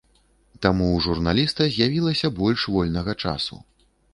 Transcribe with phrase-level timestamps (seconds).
[0.65, 3.63] Таму ў журналіста з'явілася больш вольнага часу.